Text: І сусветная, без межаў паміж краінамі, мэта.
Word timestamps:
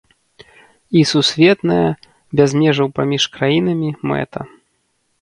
І 1.01 1.03
сусветная, 1.11 1.87
без 2.41 2.49
межаў 2.65 2.87
паміж 2.99 3.23
краінамі, 3.39 3.89
мэта. 4.15 4.39